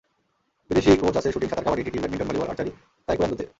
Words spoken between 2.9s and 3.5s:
তায়কোয়ান্দোতে।